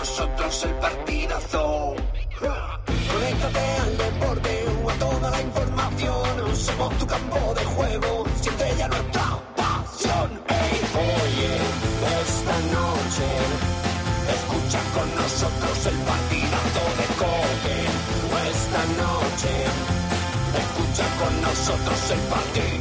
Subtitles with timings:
[0.00, 1.94] nosotros el partidazo.
[3.12, 6.56] Conéctate al deporte o a toda la información.
[6.56, 9.26] Somos tu campo de juego, siente ya nuestra
[9.60, 10.28] pasión.
[10.48, 10.76] Ey,
[11.20, 11.52] oye,
[12.24, 13.28] esta noche
[14.36, 17.78] escucha con nosotros el partidazo de Cope.
[18.54, 19.52] Esta noche
[20.62, 22.79] escucha con nosotros el Cope.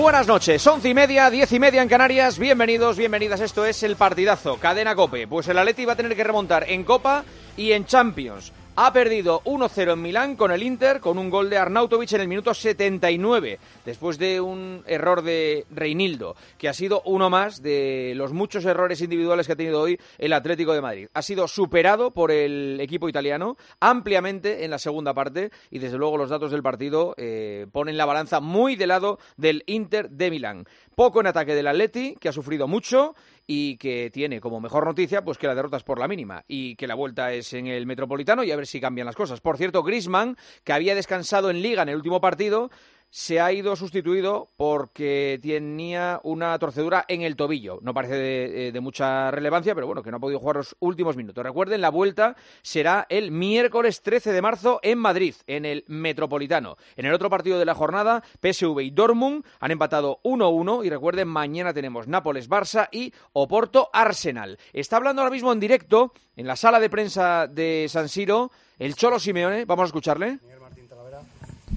[0.00, 2.38] Buenas noches, once y media, diez y media en Canarias.
[2.38, 3.38] Bienvenidos, bienvenidas.
[3.42, 5.28] Esto es el partidazo, cadena Cope.
[5.28, 7.22] Pues el Atleti va a tener que remontar en Copa
[7.54, 8.50] y en Champions.
[8.82, 12.28] Ha perdido 1-0 en Milán con el Inter, con un gol de Arnautovic en el
[12.28, 18.32] minuto 79, después de un error de Reinildo, que ha sido uno más de los
[18.32, 21.08] muchos errores individuales que ha tenido hoy el Atlético de Madrid.
[21.12, 26.16] Ha sido superado por el equipo italiano ampliamente en la segunda parte y desde luego
[26.16, 30.64] los datos del partido eh, ponen la balanza muy del lado del Inter de Milán.
[30.94, 33.14] Poco en ataque del Atleti, que ha sufrido mucho
[33.46, 36.76] y que tiene como mejor noticia pues que la derrota es por la mínima y
[36.76, 39.40] que la vuelta es en el Metropolitano y a ver si cambian las cosas.
[39.40, 42.70] Por cierto, Grisman, que había descansado en Liga en el último partido,
[43.10, 47.80] se ha ido sustituido porque tenía una torcedura en el tobillo.
[47.82, 50.76] No parece de, eh, de, mucha relevancia, pero bueno, que no ha podido jugar los
[50.78, 51.44] últimos minutos.
[51.44, 56.76] Recuerden, la vuelta será el miércoles 13 de marzo en Madrid, en el Metropolitano.
[56.96, 61.28] En el otro partido de la jornada, PSV y Dortmund han empatado 1-1 y recuerden,
[61.28, 64.58] mañana tenemos Nápoles-Barça y Oporto-Arsenal.
[64.72, 68.94] Está hablando ahora mismo en directo en la sala de prensa de San Siro el
[68.94, 69.64] Cholo Simeone.
[69.66, 70.38] Vamos a escucharle.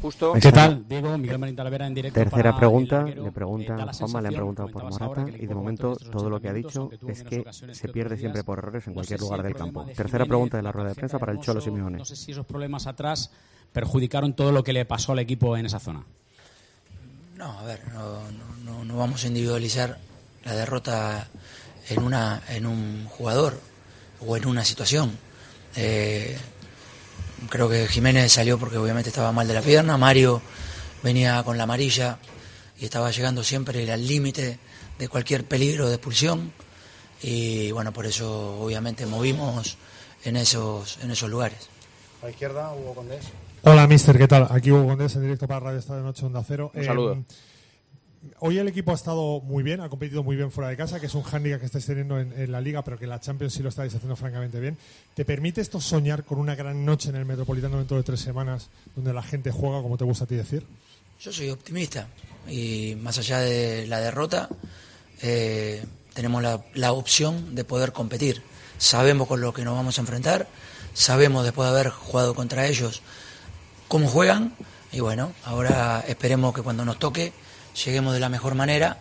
[0.03, 0.33] Justo.
[0.33, 0.85] ¿Qué tal?
[0.87, 2.19] Diego, Miguel Marín Talavera en directo.
[2.19, 5.95] Tercera para pregunta, le preguntan, Eh, Juanma le han preguntado por Morata y de momento
[6.11, 9.07] todo lo que ha dicho es que se pierde siempre por errores en No sé
[9.15, 9.85] cualquier si lugar el del campo.
[9.85, 11.97] de Tercera pregunta de la rueda de prensa para el Cholo Simeone.
[11.99, 13.31] No sé si esos problemas atrás
[13.71, 16.03] perjudicaron todo lo que le pasó al equipo en esa zona.
[17.37, 19.97] No, a ver, no, no- no- no vamos a individualizar
[20.43, 21.29] la derrota
[21.89, 23.57] en, una, en un jugador
[24.27, 25.11] o en una situación.
[25.77, 26.37] Eh,
[27.49, 30.41] creo que Jiménez salió porque obviamente estaba mal de la pierna, Mario
[31.03, 32.17] venía con la amarilla
[32.79, 34.59] y estaba llegando siempre al límite
[34.97, 36.51] de cualquier peligro de expulsión
[37.21, 39.77] y bueno, por eso obviamente movimos
[40.23, 41.69] en esos, en esos lugares.
[42.21, 43.25] A la izquierda, Hugo Condés.
[43.63, 44.47] Hola, mister, ¿qué tal?
[44.49, 46.71] Aquí Hugo Condés en directo para Radio Estadio Noche Onda Cero.
[46.73, 47.23] Un saludo.
[48.39, 51.07] Hoy el equipo ha estado muy bien, ha competido muy bien fuera de casa, que
[51.07, 53.67] es un hándicap que estáis teniendo en, la Liga, pero que la Champions sí lo
[53.67, 54.77] estáis haciendo francamente bien.
[55.13, 58.69] ¿Te permite esto soñar con una gran noche en el Metropolitano dentro de tres semanas,
[58.95, 60.65] donde la gente juega, como te gusta a ti decir?
[61.19, 62.07] Yo soy optimista
[62.47, 64.47] y más allá de la derrota,
[65.21, 65.83] eh,
[66.13, 68.41] tenemos la, la opción de poder competir.
[68.77, 70.47] Sabemos con lo que nos vamos a enfrentar,
[70.93, 73.01] sabemos después de haber jugado contra ellos
[73.89, 74.55] cómo juegan
[74.93, 77.33] y bueno, ahora esperemos que cuando nos toque
[77.73, 78.97] lleguemos de la mejor manera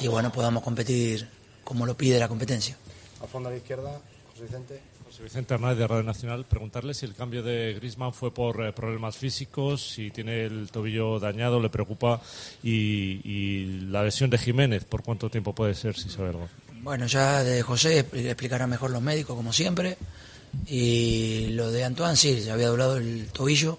[0.00, 1.28] y bueno, podamos competir
[1.64, 2.76] como lo pide la competencia.
[3.22, 4.00] Al fondo a la izquierda,
[4.32, 4.80] José Vicente.
[5.06, 8.72] José Vicente Hernández de Radio Nacional, preguntarle si el cambio de Grisman fue por eh,
[8.72, 12.20] problemas físicos, si tiene el tobillo dañado, le preocupa,
[12.62, 16.48] y, y la lesión de Jiménez, ¿por cuánto tiempo puede ser, si sabe algo?
[16.82, 19.96] Bueno, ya de José expli- explicará mejor los médicos, como siempre.
[20.66, 23.78] Y lo de Antoine, sí, se había doblado el tobillo.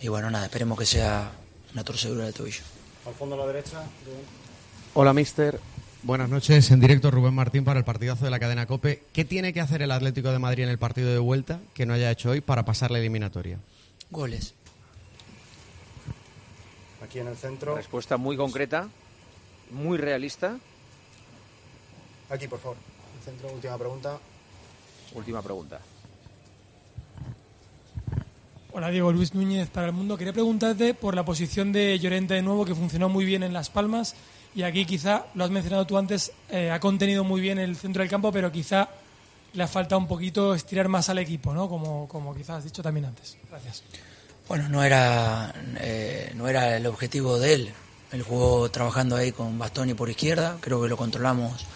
[0.00, 1.32] Y bueno, nada, esperemos que sea
[1.72, 2.62] una torcedura de tobillo.
[3.06, 4.24] Al fondo a la derecha, Rubén.
[4.94, 5.60] Hola, mister.
[6.02, 9.02] Buenas noches, en directo Rubén Martín para el partidazo de la cadena Cope.
[9.12, 11.94] ¿Qué tiene que hacer el Atlético de Madrid en el partido de vuelta que no
[11.94, 13.58] haya hecho hoy para pasar la eliminatoria?
[14.10, 14.54] Goles.
[17.02, 17.76] Aquí en el centro.
[17.76, 18.88] Respuesta muy concreta,
[19.70, 20.58] muy realista.
[22.28, 22.76] Aquí, por favor.
[23.18, 24.18] El centro, última pregunta.
[25.14, 25.80] Última pregunta.
[28.72, 30.16] Hola Diego, Luis Núñez para el mundo.
[30.16, 33.68] Quería preguntarte por la posición de Llorente de nuevo, que funcionó muy bien en Las
[33.68, 34.14] Palmas.
[34.54, 38.02] Y aquí quizá, lo has mencionado tú antes, eh, ha contenido muy bien el centro
[38.02, 38.88] del campo, pero quizá
[39.54, 41.68] le ha faltado un poquito estirar más al equipo, ¿no?
[41.68, 43.36] Como, como quizás has dicho también antes.
[43.50, 43.82] Gracias.
[44.46, 47.72] Bueno, no era, eh, no era el objetivo de él.
[48.12, 50.58] Él jugó trabajando ahí con Bastoni por izquierda.
[50.60, 51.66] Creo que lo controlamos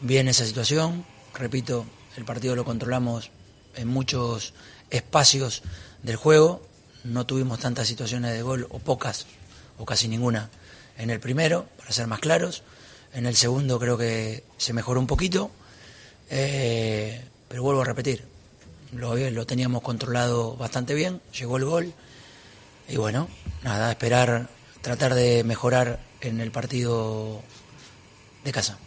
[0.00, 1.04] bien esa situación.
[1.32, 1.86] Repito,
[2.16, 3.30] el partido lo controlamos
[3.76, 4.52] en muchos
[4.90, 5.62] espacios
[6.04, 6.62] del juego.
[7.02, 9.26] No tuvimos tantas situaciones de gol, o pocas,
[9.78, 10.50] o casi ninguna,
[10.96, 12.62] en el primero, para ser más claros.
[13.12, 15.50] En el segundo creo que se mejoró un poquito.
[16.30, 18.24] Eh, pero vuelvo a repetir,
[18.92, 21.92] lo, lo teníamos controlado bastante bien, llegó el gol.
[22.88, 23.28] Y bueno,
[23.62, 24.48] nada, esperar,
[24.82, 27.42] tratar de mejorar en el partido
[28.44, 28.78] de casa.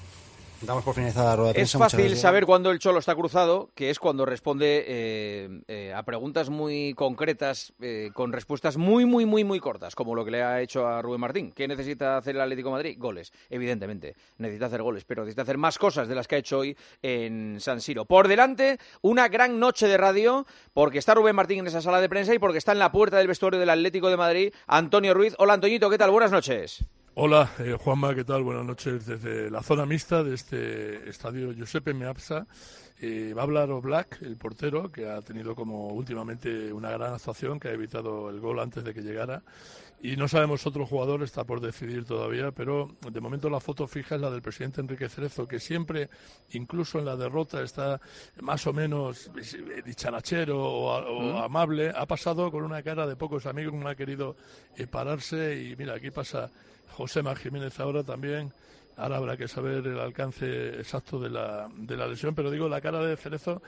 [0.62, 1.78] Damos por finalizada la rueda de Es prensa.
[1.78, 6.02] Muchas fácil saber cuándo el Cholo está cruzado, que es cuando responde eh, eh, a
[6.04, 10.44] preguntas muy concretas, eh, con respuestas muy, muy, muy, muy cortas, como lo que le
[10.44, 11.52] ha hecho a Rubén Martín.
[11.52, 12.96] ¿Qué necesita hacer el Atlético de Madrid?
[12.98, 14.16] Goles, evidentemente.
[14.38, 17.58] Necesita hacer goles, pero necesita hacer más cosas de las que ha hecho hoy en
[17.60, 18.06] San Siro.
[18.06, 22.10] Por delante, una gran noche de radio, porque está Rubén Martín en esa sala de
[22.10, 25.36] prensa y porque está en la puerta del vestuario del Atlético de Madrid Antonio Ruiz.
[25.38, 26.10] Hola, Antoñito, ¿qué tal?
[26.10, 26.84] Buenas noches.
[27.20, 28.44] Hola, eh, Juanma, ¿qué tal?
[28.44, 32.46] Buenas noches desde la zona mixta de este estadio Giuseppe Meazza.
[33.00, 37.60] Eh, va a hablar Oblak, el portero, que ha tenido como últimamente una gran actuación,
[37.60, 39.42] que ha evitado el gol antes de que llegara.
[40.00, 44.14] Y no sabemos otro jugador, está por decidir todavía, pero de momento la foto fija
[44.16, 46.10] es la del presidente Enrique Cerezo, que siempre,
[46.52, 48.00] incluso en la derrota, está
[48.42, 51.38] más o menos eh, dicharachero o, o Mm.
[51.38, 51.92] amable.
[51.96, 54.36] Ha pasado con una cara de pocos amigos, no ha querido
[54.76, 55.60] eh, pararse.
[55.64, 56.52] Y mira, aquí pasa
[56.92, 58.54] José Jiménez ahora también.
[58.98, 62.82] Ahora habrá que saber el alcance exacto de la, de la lesión, pero digo, la
[62.82, 63.62] cara de Cerezo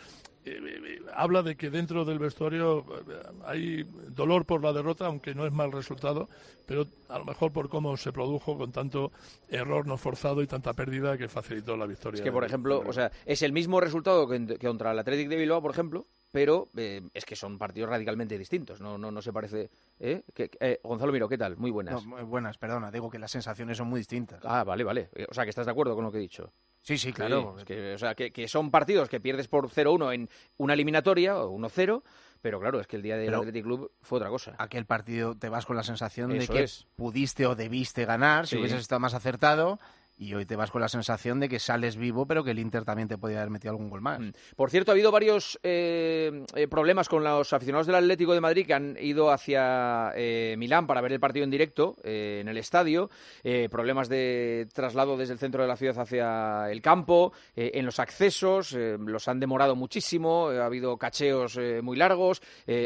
[0.51, 5.34] eh, eh, habla de que dentro del vestuario eh, hay dolor por la derrota, aunque
[5.34, 6.30] no es mal resultado,
[6.66, 9.12] pero a lo mejor por cómo se produjo con tanto
[9.50, 12.18] error no forzado y tanta pérdida que facilitó la victoria.
[12.18, 15.30] Es que, por ejemplo, o sea, es el mismo resultado que, que contra el Athletic
[15.30, 18.81] de Bilbao, por ejemplo, pero eh, es que son partidos radicalmente distintos.
[18.81, 19.70] No, no, no se parece.
[20.00, 20.24] ¿eh?
[20.34, 21.58] Que- eh, Gonzalo Miro, ¿qué tal?
[21.58, 22.04] Muy buenas.
[22.06, 24.40] No, muy buenas, perdona, digo que las sensaciones son muy distintas.
[24.44, 25.10] Ah, vale, vale.
[25.16, 26.52] Eh, O sea, que estás de acuerdo con lo que he dicho.
[26.81, 27.56] Sí, sí, claro.
[27.58, 31.38] es que, o sea, que, que son partidos que pierdes por 0-1 en una eliminatoria
[31.38, 32.04] o 1-0,
[32.42, 34.56] pero claro, es que el día del Athletic Club fue otra cosa.
[34.58, 36.88] Aquel partido te vas con la sensación Eso de que es.
[36.96, 39.78] pudiste o debiste ganar si hubieses estado más acertado
[40.19, 42.83] y hoy te vas con la sensación de que sales vivo pero que el Inter
[42.83, 44.19] también te podía haber metido algún gol más.
[44.19, 44.31] Mm.
[44.56, 48.68] Por cierto, ha habido varios eh, eh, problemas con los aficionados del Atlético de Madrid
[48.68, 52.57] que han ido hacia eh, Milán para ver el partido en directo eh, en el
[52.57, 53.10] estadio.
[53.71, 58.74] Problemas de traslado desde el centro de la ciudad hacia el campo, en los accesos,
[58.74, 62.42] los han demorado muchísimo, ha habido cacheos muy largos.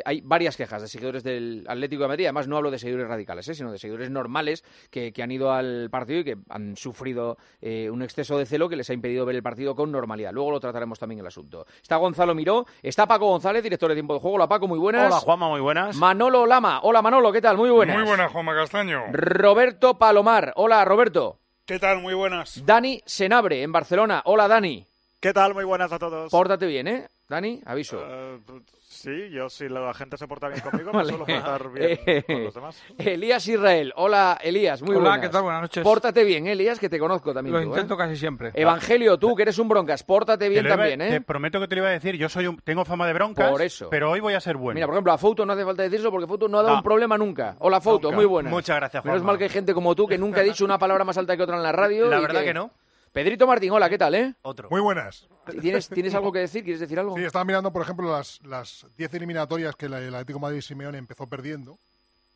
[0.05, 2.25] hay varias quejas de seguidores del Atlético de Madrid.
[2.25, 5.89] Además, no hablo de seguidores radicales, sino de seguidores normales que, que han ido al
[5.89, 7.22] partido y que han sufrido
[7.61, 10.31] eh, un exceso de celo que les ha impedido ver el partido con normalidad.
[10.31, 11.65] Luego lo trataremos también el asunto.
[11.81, 14.35] Está Gonzalo Miró, está Paco González, director de Tiempo de Juego.
[14.35, 15.07] Hola Paco, muy buenas.
[15.07, 15.95] Hola Juanma, muy buenas.
[15.97, 16.79] Manolo Lama.
[16.83, 17.57] Hola Manolo, ¿qué tal?
[17.57, 17.97] Muy buenas.
[17.97, 19.03] Muy buenas, Juanma Castaño.
[19.11, 20.53] Roberto Palomar.
[20.55, 21.39] Hola Roberto.
[21.65, 22.01] ¿Qué tal?
[22.01, 22.65] Muy buenas.
[22.65, 24.21] Dani Senabre, en Barcelona.
[24.25, 24.85] Hola Dani.
[25.23, 25.53] ¿Qué tal?
[25.53, 26.29] Muy buenas a todos.
[26.29, 27.07] Pórtate bien, ¿eh?
[27.29, 27.97] Dani, aviso.
[28.05, 28.39] Eh,
[28.81, 31.13] sí, yo si la gente se porta bien conmigo, Vale.
[31.13, 32.83] me suelo portar bien Eh, con los demás.
[32.97, 33.93] Elías Israel.
[33.95, 35.25] Hola Elías, muy Hola, buenas.
[35.25, 35.43] ¿qué tal?
[35.43, 35.81] Buenas noches.
[35.81, 37.53] Pórtate bien, Elías, que te conozco también.
[37.53, 37.69] Lo tú, ¿eh?
[37.69, 38.51] intento casi siempre.
[38.53, 41.21] Evangelio, tú que eres un broncas, pórtate bien Te iba- también, Te ¿eh?
[41.21, 42.17] prometo que te lo iba a decir.
[42.17, 43.87] Yo soy un- tengo fama de broncas, Por eso.
[43.89, 44.75] pero hoy voy a ser bueno.
[44.75, 46.79] Mira, por ejemplo, a Fouto no hace falta decirlo porque Fouto no ha dado No.
[46.79, 47.55] un problema nunca.
[47.59, 48.49] Hola Fouto, muy buena.
[48.49, 49.31] Muchas gracias, Menos Juanma.
[49.31, 51.43] mal que hay gente como tú que nunca ha dicho una palabra más alta que
[51.43, 52.09] otra en la radio.
[52.09, 52.69] La y verdad que no.
[53.13, 54.33] Pedrito Martín, hola, ¿qué tal, eh?
[54.41, 54.69] Otro.
[54.71, 55.27] Muy buenas.
[55.61, 56.63] ¿Tienes, ¿Tienes algo que decir?
[56.63, 57.15] ¿Quieres decir algo?
[57.15, 60.61] Sí, estaba mirando, por ejemplo, las las 10 eliminatorias que la- el Atlético de Madrid
[60.61, 61.77] Simeone empezó perdiendo.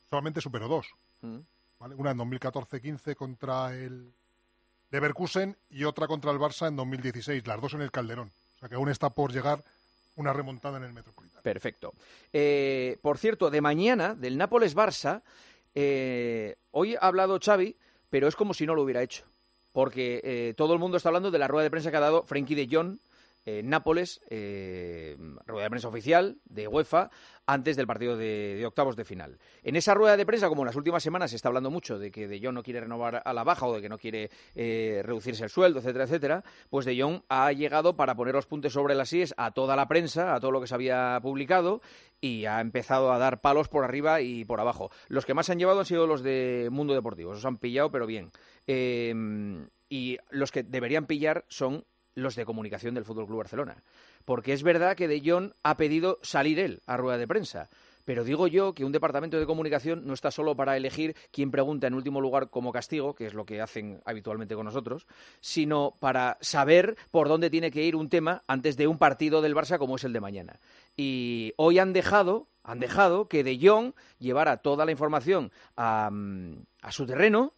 [0.09, 0.87] Solamente superó dos.
[1.21, 1.37] Mm.
[1.79, 1.95] ¿vale?
[1.95, 4.11] Una en 2014-15 contra el
[4.91, 7.45] Leverkusen y otra contra el Barça en 2016.
[7.47, 8.31] Las dos en el Calderón.
[8.55, 9.63] O sea que aún está por llegar
[10.15, 11.41] una remontada en el Metropolitano.
[11.43, 11.93] Perfecto.
[12.33, 15.21] Eh, por cierto, de mañana, del Nápoles-Barça,
[15.75, 17.75] eh, hoy ha hablado Xavi,
[18.09, 19.23] pero es como si no lo hubiera hecho.
[19.77, 22.23] Porque eh, todo el mundo está hablando de la rueda de prensa que ha dado
[22.23, 22.97] Frenkie de Jong
[23.45, 25.15] en Nápoles, eh,
[25.45, 27.11] rueda de prensa oficial de UEFA,
[27.45, 29.37] antes del partido de, octavos de final.
[29.63, 32.11] En esa rueda de prensa, como en las últimas semanas se está hablando mucho de
[32.11, 35.01] que De Jong no quiere renovar a la baja o de que no quiere eh,
[35.03, 38.95] reducirse el sueldo, etcétera, etcétera, pues De Jong ha llegado para poner los puntos sobre
[38.95, 41.81] las IES a toda la prensa, a todo lo que se había publicado
[42.19, 44.91] y ha empezado a dar palos por arriba y por abajo.
[45.07, 47.91] Los que más se han llevado han sido los de Mundo Deportivo, esos han pillado,
[47.91, 48.31] pero bien.
[48.67, 49.13] Eh,
[49.89, 53.83] y los que deberían pillar son los de comunicación del Fútbol Club Barcelona.
[54.25, 57.69] Porque es verdad que De Jong ha pedido salir él a rueda de prensa.
[58.05, 61.87] Pero digo yo que un departamento de comunicación no está solo para elegir quién pregunta
[61.87, 65.05] en último lugar como castigo, que es lo que hacen habitualmente con nosotros,
[65.41, 69.55] sino para saber por dónde tiene que ir un tema antes de un partido del
[69.55, 70.59] Barça como es el de mañana.
[70.95, 76.63] Y hoy han dejado, han dejado que De Jong llevara toda la información a, mm,
[76.81, 77.53] a su terreno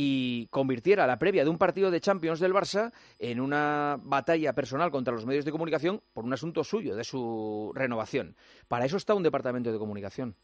[0.00, 4.92] y convirtiera la previa de un partido de Champions del Barça en una batalla personal
[4.92, 8.36] contra los medios de comunicación por un asunto suyo, de su renovación.
[8.68, 10.36] Para eso está un departamento de comunicación.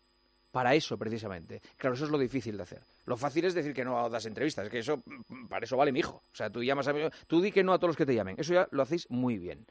[0.50, 1.60] para eso precisamente.
[1.76, 2.80] Claro, eso es lo difícil de hacer.
[3.06, 5.98] Lo fácil es decir que no das entrevistas, que eso, mm, para eso vale mi
[5.98, 6.22] hijo.
[6.32, 6.94] O sea, tú llamas a
[7.26, 8.36] tú di que no a todos los que te llamen.
[8.38, 9.66] Eso ya lo hacéis muy bien.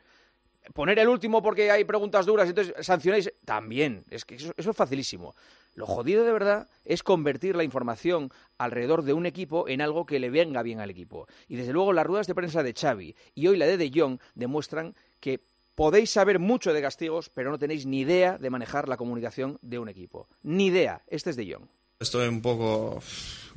[0.74, 4.05] Poner el último porque hay preguntas duras y entonces sancionáis, también.
[4.10, 5.36] Es que eso, es facilísimo.
[5.75, 10.20] Lo jodido de verdad es convertir la información alrededor de un equipo en algo que
[10.20, 11.27] le venga bien al equipo.
[11.48, 14.20] Y desde luego las ruedas de prensa de Xavi y hoy la de De Jong
[14.36, 15.41] demuestran que
[15.75, 19.79] podéis saber mucho de castigos, pero no tenéis ni idea de manejar la comunicación de
[19.79, 20.27] un equipo.
[20.43, 21.01] Ni idea.
[21.08, 21.67] Este es De Jong.
[22.00, 23.01] Estoy un poco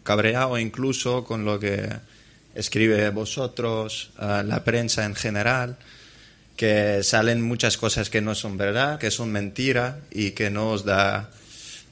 [0.02, 1.88] cabreado incluso con lo que
[2.54, 5.78] escribe vosotros, eh, la prensa en general,
[6.56, 10.84] que salen muchas cosas que no son verdad, que son mentira y que no os
[10.84, 11.30] da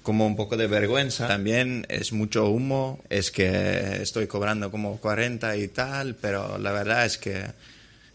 [0.02, 1.28] como un poco de vergüenza.
[1.28, 7.06] También es mucho humo, es que estoy cobrando como 40 y tal, pero la verdad
[7.06, 7.44] es que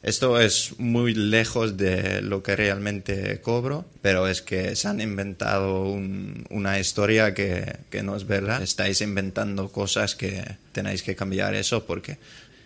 [0.02, 5.84] esto es muy lejos de lo que realmente cobro, pero es que se han inventado
[5.84, 8.62] un- una historia que, que no es verdad.
[8.62, 12.18] Estáis inventando cosas que tenéis que cambiar eso porque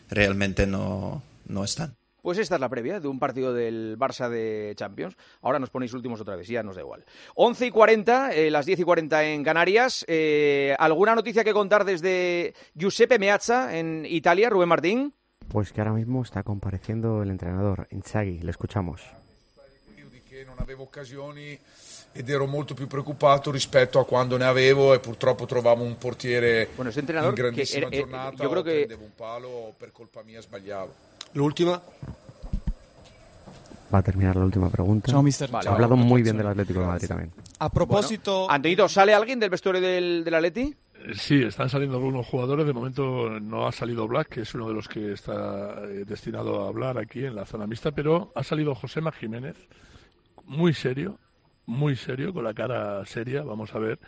[0.10, 1.96] realmente no, no están.
[2.24, 5.18] Pues esta es la previa de un partido del Barça de Champions.
[5.42, 7.03] Ahora nos ponéis últimos otra vez, ya nos da igual.
[7.36, 10.06] 11 y 40, eh, las 10 y 40 en Canarias.
[10.08, 15.13] Eh, ¿Alguna noticia que contar desde Giuseppe Meazza en Italia, Rubén Martín?
[15.50, 19.01] Pues que ahora mismo está compareciendo el entrenador Inzaghi, le escuchamos.
[20.34, 21.60] che non avevo occasioni
[22.12, 26.70] ed ero molto più preoccupato rispetto a quando ne avevo e purtroppo trovavo un portiere
[26.74, 29.13] Bueno, ese entrenador in grandissima que, eh, eh, giornata yo creo o que prendevo un
[29.15, 30.92] palo per colpa mia sbagliavo.
[31.34, 31.82] L'ultima.
[33.94, 35.12] Va a terminar la última pregunta.
[35.12, 35.50] Chao, mister.
[35.50, 36.06] Se ha hablado Chao.
[36.06, 37.32] muy bien del Atlético de Madrid también.
[37.60, 38.40] A propósito.
[38.42, 40.75] Bueno, Antonito, ¿sale alguien del vestuario del, del Atleti?
[41.16, 42.66] Sí, están saliendo algunos jugadores.
[42.66, 46.63] De momento no ha salido Black, que es uno de los que está eh, destinado
[46.63, 49.58] a hablar aquí en la zona mixta, pero ha salido Josema Jiménez,
[50.46, 51.20] muy serio,
[51.66, 53.44] muy serio, con la cara seria.
[53.44, 54.00] Vamos a ver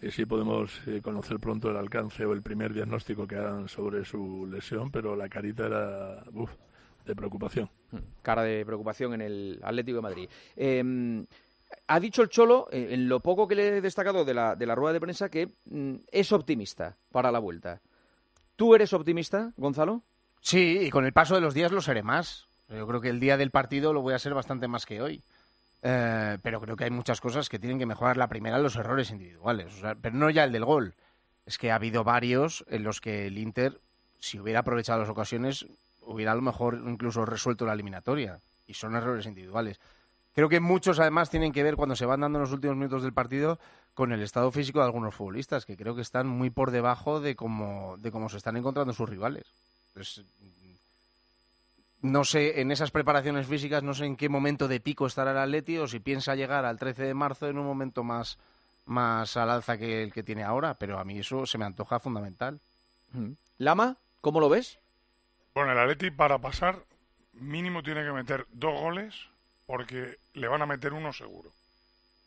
[0.00, 4.04] eh, si podemos eh, conocer pronto el alcance o el primer diagnóstico que hagan sobre
[4.04, 6.50] su lesión, pero la carita era uf,
[7.06, 7.70] de preocupación.
[8.22, 10.28] Cara de preocupación en el Atlético de Madrid.
[10.56, 11.24] Eh,
[11.88, 14.66] ha dicho el Cholo, eh, en lo poco que le he destacado de la, de
[14.66, 17.80] la rueda de prensa, que mm, es optimista para la vuelta.
[18.56, 20.02] ¿Tú eres optimista, Gonzalo?
[20.40, 22.48] Sí, y con el paso de los días lo seré más.
[22.68, 25.22] Yo creo que el día del partido lo voy a ser bastante más que hoy.
[25.82, 28.16] Eh, pero creo que hay muchas cosas que tienen que mejorar.
[28.16, 29.74] La primera, los errores individuales.
[29.74, 30.94] O sea, pero no ya el del gol.
[31.44, 33.80] Es que ha habido varios en los que el Inter,
[34.18, 35.66] si hubiera aprovechado las ocasiones,
[36.06, 38.40] hubiera a lo mejor incluso resuelto la eliminatoria.
[38.66, 39.78] Y son errores individuales.
[40.34, 43.12] Creo que muchos además tienen que ver cuando se van dando los últimos minutos del
[43.12, 43.58] partido
[43.94, 47.34] con el estado físico de algunos futbolistas, que creo que están muy por debajo de
[47.34, 49.44] cómo, de cómo se están encontrando sus rivales.
[52.02, 55.38] No sé, en esas preparaciones físicas, no sé en qué momento de pico estará el
[55.38, 58.36] Atleti o si piensa llegar al 13 de marzo en un momento más,
[58.84, 61.98] más al alza que el que tiene ahora, pero a mí eso se me antoja
[61.98, 62.60] fundamental.
[63.56, 64.78] Lama, ¿cómo lo ves?
[65.56, 66.84] Bueno, el Atleti para pasar
[67.32, 69.14] mínimo tiene que meter dos goles
[69.64, 71.50] porque le van a meter uno seguro.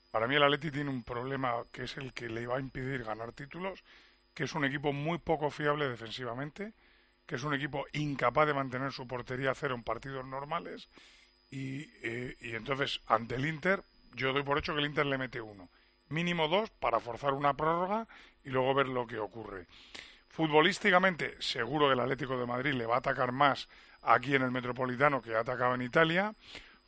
[0.09, 3.03] Para mí el Atleti tiene un problema que es el que le va a impedir
[3.03, 3.83] ganar títulos,
[4.33, 6.73] que es un equipo muy poco fiable defensivamente,
[7.27, 10.89] que es un equipo incapaz de mantener su portería a cero en partidos normales
[11.51, 13.83] y, eh, y entonces ante el Inter
[14.15, 15.69] yo doy por hecho que el Inter le mete uno,
[16.07, 18.07] mínimo dos para forzar una prórroga
[18.43, 19.67] y luego ver lo que ocurre.
[20.29, 23.67] Futbolísticamente, seguro que el Atlético de Madrid le va a atacar más
[24.01, 26.33] aquí en el Metropolitano que ha atacado en Italia.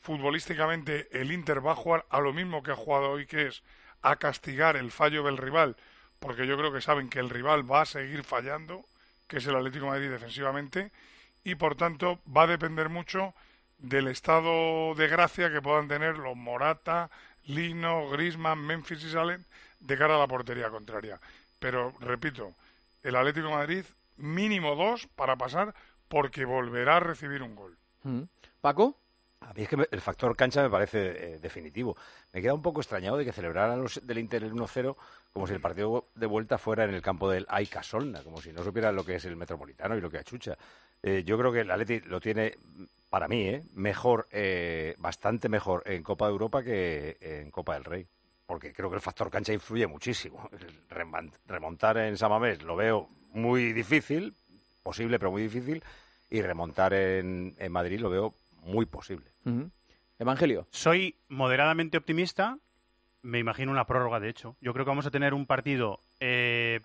[0.02, 3.64] Futbolísticamente, el Inter va a jugar a lo mismo que ha jugado hoy, que es
[4.02, 5.76] a castigar el fallo del rival,
[6.20, 8.86] porque yo creo que saben que el rival va a seguir fallando,
[9.28, 10.92] que es el Atlético de Madrid defensivamente,
[11.44, 13.34] y por tanto va a depender mucho
[13.78, 17.10] del estado de gracia que puedan tener los Morata,
[17.46, 19.44] Lino, Grisman, Memphis y Salen
[19.80, 21.20] de cara a la portería contraria.
[21.60, 22.56] Pero, repito,
[23.04, 23.86] el Atlético de Madrid
[24.18, 25.74] mínimo dos para pasar
[26.08, 27.78] porque volverá a recibir un gol.
[28.60, 28.98] Paco.
[29.42, 31.98] A mí es que me- el factor cancha me parece eh, definitivo.
[32.32, 34.96] Me queda un poco extrañado de que celebraran los del Inter el 1-0
[35.34, 38.52] como si el partido de vuelta fuera en el campo del Aika Solna, como si
[38.54, 40.56] no supieran lo que es el Metropolitano y lo que achucha.
[41.02, 42.54] Eh, yo creo que el Atleti lo tiene,
[43.10, 47.86] para mí, eh, mejor, eh, bastante mejor en Copa de Europa que en Copa del
[47.86, 48.06] Rey.
[48.52, 50.50] Porque creo que el factor cancha influye muchísimo.
[51.48, 54.34] Remontar en Samamés lo veo muy difícil,
[54.84, 55.82] posible pero muy difícil,
[56.30, 59.26] y remontar en, en Madrid lo veo muy posible.
[60.20, 60.68] Evangelio.
[60.70, 62.58] Soy moderadamente optimista.
[63.22, 64.58] Me imagino una prórroga, de hecho.
[64.60, 66.82] Yo creo que vamos a tener un partido eh,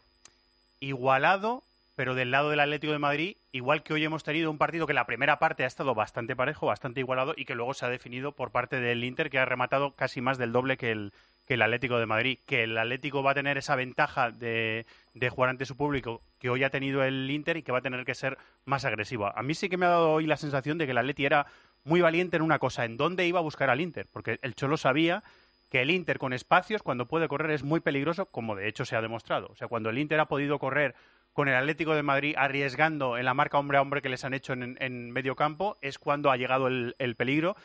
[0.79, 1.65] igualado,
[1.97, 4.95] pero del lado del Atlético de Madrid, igual que hoy hemos tenido un partido que
[4.95, 8.31] la primera parte ha estado bastante parejo, bastante igualado, y que luego se ha definido
[8.31, 11.13] por parte del Inter, que ha rematado casi más del doble que el,
[11.47, 14.85] que el Atlético de Madrid, que el Atlético va a tener esa ventaja de,
[15.31, 18.05] jugar ante su público que hoy ha tenido el Inter y que va a tener
[18.05, 19.27] que ser más agresivo.
[19.27, 21.47] A mí sí que me ha dado hoy la sensación de que el Atleti era
[21.85, 24.77] muy valiente en una cosa, en dónde iba a buscar al Inter, porque el Cholo
[24.77, 25.23] sabía
[25.71, 28.97] que el Inter con espacios, cuando puede correr, es muy peligroso, como de hecho se
[28.97, 29.49] ha demostrado.
[29.51, 30.97] O sea, cuando el Inter ha podido correr
[31.33, 34.35] con el Atlético de Madrid arriesgando en la marca hombre a hombre que les han
[34.35, 37.57] hecho en, en medio campo, es cuando ha llegado el peligro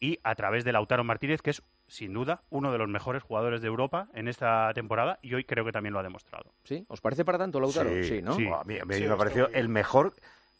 [0.00, 3.60] y a través de Lautaro Martínez, que es sin duda uno de los mejores jugadores
[3.62, 6.52] de Europa en esta temporada y hoy creo que también lo ha demostrado.
[6.64, 6.84] ¿Sí?
[6.88, 7.90] ¿Os parece para tanto Lautaro?
[8.04, 8.32] Sí, ¿no?
[8.32, 10.14] A mí, a mí Sí, me ha parecido el mejor,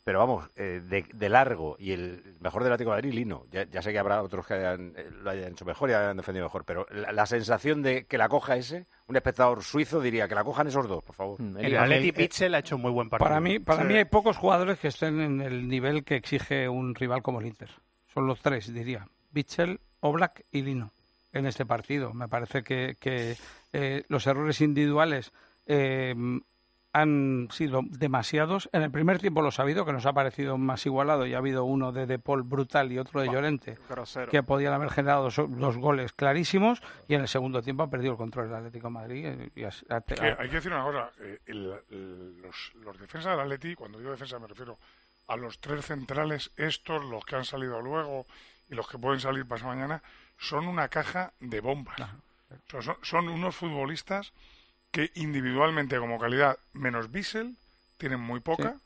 [0.04, 3.44] pero vamos, eh, de, de largo y el mejor del Atlético de Madrid, Lino.
[3.50, 6.16] Ya, ya sé que habrá otros que hayan, eh, lo hayan hecho mejor y hayan
[6.16, 10.26] defendido mejor, pero la, la sensación de que la coja ese, un espectador suizo diría
[10.26, 11.38] que la cojan esos dos, por favor.
[11.58, 13.28] El Atleti Pitzel ha hecho muy buen partido.
[13.28, 13.88] Para mí, para Sí.
[13.88, 17.46] mí hay pocos jugadores que estén en el nivel que exige un rival como el
[17.46, 17.70] Inter.
[18.14, 19.06] Son los tres, diría.
[19.30, 20.92] Bichel, Oblak y Lino
[21.32, 22.14] en este partido.
[22.14, 23.36] Me parece que, que,
[23.72, 25.32] eh, los errores individuales
[25.66, 26.14] eh,
[26.94, 28.70] han sido demasiados.
[28.72, 31.38] En el primer tiempo los ha habido, que nos ha parecido más igualado y ha
[31.38, 34.30] habido uno de De Paul brutal y otro de Llorente, grosero.
[34.30, 38.12] que podían haber generado dos, dos goles clarísimos y en el segundo tiempo ha perdido
[38.12, 39.26] el control del Atlético de Madrid.
[39.26, 42.98] eh, y ha- ha- Que hay que decir una cosa, eh, el- el- los, los
[42.98, 44.78] defensas del Atleti, cuando digo defensa me refiero
[45.28, 48.26] a los tres centrales, estos, los que han salido luego
[48.70, 50.02] y los que pueden salir pasado mañana,
[50.38, 52.00] son una caja de bombas.
[52.00, 54.32] O sea, son, son unos futbolistas
[54.90, 57.56] que individualmente como calidad, menos Bissell,
[57.98, 58.76] tienen muy poca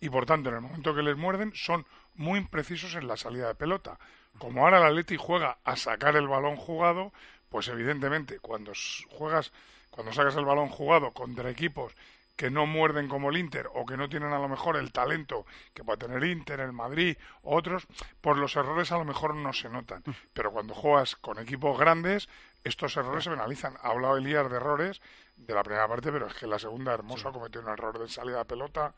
[0.00, 3.48] y por tanto en el momento que les muerden son muy imprecisos en la salida
[3.48, 3.98] de pelota.
[4.38, 7.12] Como ahora el Atleti juega a sacar el balón jugado,
[7.48, 8.72] pues evidentemente cuando
[9.10, 9.52] juegas,
[9.90, 11.94] cuando sacas el balón jugado contra equipos
[12.40, 15.44] que no muerden como el Inter o que no tienen a lo mejor el talento
[15.74, 17.86] que puede tener Inter, el Madrid, otros,
[18.22, 20.02] pues los errores a lo mejor no se notan.
[20.32, 22.30] Pero cuando juegas con equipos grandes,
[22.64, 23.74] estos errores se penalizan.
[23.82, 25.02] Ha hablado Elías de errores
[25.36, 28.08] de la primera parte, pero es que la segunda Hermoso ha cometido un error de
[28.08, 28.94] salida de pelota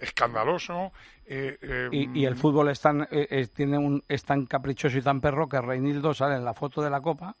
[0.00, 0.90] escandaloso.
[1.26, 4.98] eh, eh, Y, y el fútbol es tan, eh, eh, tiene un, es tan caprichoso
[4.98, 7.36] y tan perro que Reinildo sale en la foto de la Copa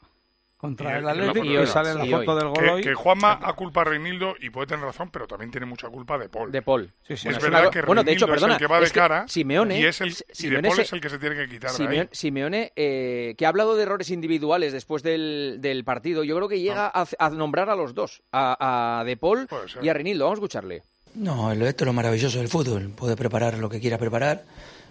[0.56, 2.82] contra el Atlético y, sale en la foto del gol que, hoy.
[2.82, 6.16] que Juanma ha culpa a Reinildo y puede tener razón, pero también tiene mucha culpa
[6.18, 6.50] de Paul.
[6.50, 6.90] De Paul.
[7.06, 7.28] Sí, sí.
[7.28, 8.84] Es verdad es una- que bueno, de hecho, Reinildo perdona, es el que va de
[8.86, 11.10] es que cara Simeone- y, es el, y Simeone de Paul se- es el que
[11.10, 12.08] se tiene que quitar Simeone, ahí.
[12.12, 16.60] Simeone, eh, que ha hablado de errores individuales después del, del partido, yo creo que
[16.60, 19.46] llega a, a nombrar a los dos, a, a De Paul
[19.82, 20.24] y a Reinildo.
[20.24, 20.82] Vamos a escucharle.
[21.14, 22.90] No, esto es lo maravilloso del fútbol.
[22.96, 24.44] Puede preparar lo que quiera preparar,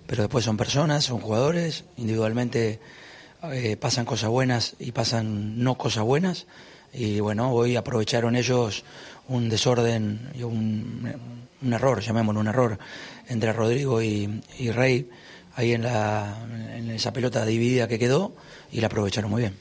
[0.08, 1.86] pero después son personas, son jugadores.
[1.98, 2.80] Individualmente
[3.52, 6.48] eh, pasan cosas buenas y pasan no cosas buenas.
[6.94, 8.84] Y bueno, hoy aprovecharon ellos
[9.28, 11.14] un desorden y un,
[11.62, 12.80] un error, llamémoslo un error,
[13.28, 15.10] entre Rodrigo y, y Rey,
[15.56, 16.38] ahí en, la,
[16.74, 18.34] en esa pelota dividida que quedó,
[18.72, 19.56] y la aprovecharon muy bien.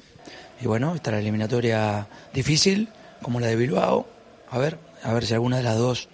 [0.60, 2.88] Y bueno, está la eliminatoria difícil,
[3.22, 4.06] como la de Bilbao.
[4.50, 6.08] A ver, a ver si alguna de las dos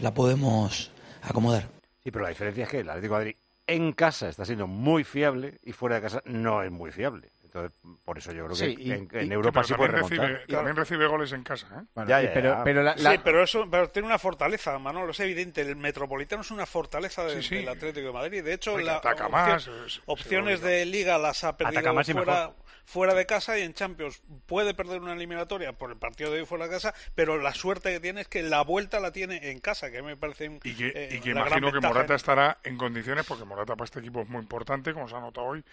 [0.00, 0.90] la podemos
[1.22, 1.68] acomodar.
[2.02, 5.04] Sí, pero la diferencia es que el Atlético de Madrid en casa está siendo muy
[5.04, 7.30] fiable y fuera de casa no es muy fiable.
[7.44, 10.18] Entonces, por eso yo creo que Sí, y- en, y- en Europa sí puede remontar.
[10.20, 11.66] recibe, también recibe goles en casa.
[11.66, 11.84] ¿eh?
[11.94, 12.64] Bueno, Ya, sí, ya, pero, ya.
[12.64, 15.60] pero la- Sí, pero eso pero tiene una fortaleza, Manolo, es evidente.
[15.60, 17.54] El Metropolitano es una fortaleza de- Sí, sí.
[17.56, 18.42] del Atlético de Madrid.
[18.42, 22.12] De hecho, la ataca opción- más, opciones de Liga las ha perdido Ataca más y
[22.14, 22.54] fuera, mejor.
[22.84, 26.46] Fuera de casa y en Champions puede perder una eliminatoria por el partido de hoy
[26.46, 29.60] fuera de casa, pero la suerte que tiene es que la vuelta la tiene en
[29.60, 32.58] casa, que me parece un- Y que, eh, y que imagino que Morata en- estará
[32.64, 35.64] en condiciones, porque Morata para este equipo es muy importante, como se ha notado hoy,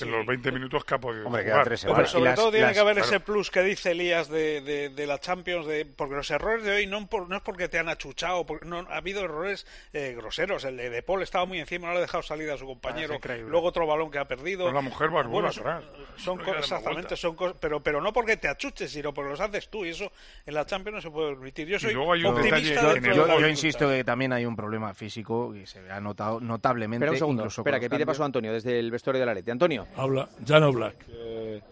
[0.00, 1.64] en los 20 minutos que ha podido Hombre, jugar.
[1.64, 3.08] tres Pero sobre las- todo tiene las- que haber claro.
[3.08, 6.72] ese plus que dice Elías de, de, de la Champions, de, porque los errores de
[6.72, 10.12] hoy no, por- no es porque te han achuchado, porque no, ha habido errores eh,
[10.14, 10.64] groseros.
[10.64, 13.14] El de, de Paul estaba muy encima, no le ha dejado salir a su compañero.
[13.14, 13.48] increíble.
[13.50, 14.70] Luego otro balón que ha perdido.
[14.70, 15.84] La mujer barbuda Bueno, atrás.
[16.16, 16.44] son No
[16.76, 19.84] exactamente, son cosas, pero, pero no porque te achuches, sino porque los haces tú.
[19.84, 20.10] Y eso
[20.46, 21.68] en la Champions no se puede permitir.
[21.68, 23.48] Yo soy luego hay un optimista detalle yo, la yo dificultad.
[23.48, 27.04] insisto que también hay un problema físico que se ha notado notablemente.
[27.04, 29.50] Espera un segundo, incluso espera, que pide paso Antonio desde el vestuario de la Leti.
[29.50, 29.86] Antonio.
[29.96, 30.96] Habla Jano Black.
[31.06, 31.62] que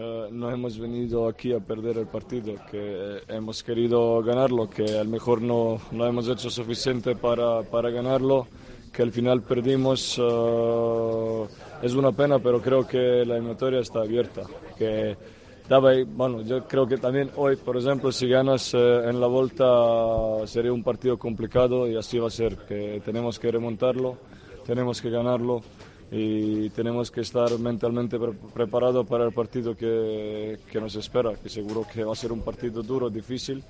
[0.00, 2.78] eh, no hemos venido aquí a perder el partido, que
[3.18, 7.90] eh, hemos querido ganarlo, que a lo mejor no, no hemos hecho suficiente para, para
[7.90, 8.46] ganarlo,
[8.92, 10.18] que al final perdimos.
[10.18, 11.46] eh,
[11.82, 14.42] es una pena, pero creo que la eliminatoria está abierta.
[14.76, 15.16] Que
[15.68, 19.64] daba, bueno, yo creo que también hoy, por ejemplo, si ganas eh, en la vuelta
[20.46, 24.16] sería un partido complicado y así va a ser, que tenemos que remontarlo,
[24.66, 25.62] tenemos que ganarlo
[26.10, 31.48] y tenemos que estar mentalmente pre- preparados para el partido que, que nos espera, que
[31.50, 33.62] seguro que va a ser un partido duro, difícil,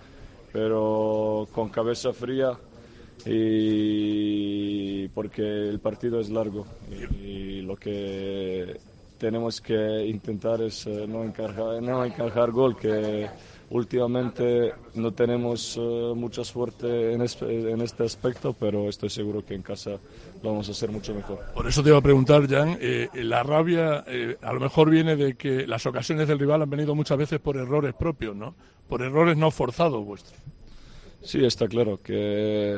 [0.52, 2.52] pero con cabeza fría
[3.26, 4.08] y
[5.18, 6.64] porque el partido es largo
[7.20, 8.78] y, lo que
[9.18, 13.28] tenemos que intentar es eh, no encajar, no encajar gol, que
[13.70, 19.62] últimamente no tenemos eh, mucha suerte en, en este aspecto, pero estoy seguro que en
[19.62, 19.98] casa
[20.40, 21.40] lo vamos a hacer mucho mejor.
[21.52, 25.16] Por eso te iba a preguntar, Jan, eh, la rabia eh, a lo mejor viene
[25.16, 28.54] de que las ocasiones del rival han venido muchas veces por errores propios, ¿no?
[28.88, 30.38] Por errores no forzados vuestros.
[31.20, 32.76] Sí, está claro que